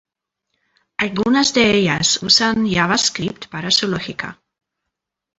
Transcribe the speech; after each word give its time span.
Algunas 1.05 1.53
de 1.53 1.63
ellas 1.77 2.23
usan 2.23 2.65
JavaScript 2.67 3.45
para 3.49 3.69
su 3.69 3.87
lógica. 3.87 4.41